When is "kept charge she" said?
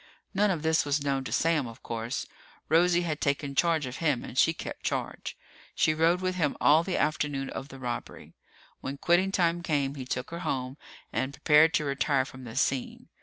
4.51-5.93